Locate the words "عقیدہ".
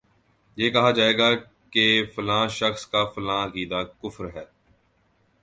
3.45-3.83